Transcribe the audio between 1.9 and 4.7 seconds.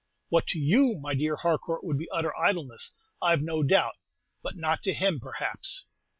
be utter idleness, I've no doubt; but